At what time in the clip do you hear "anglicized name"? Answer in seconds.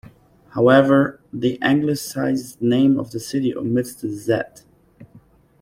1.61-2.97